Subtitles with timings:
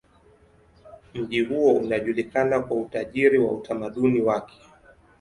[1.13, 4.57] Mji huo unajulikana kwa utajiri wa utamaduni wake.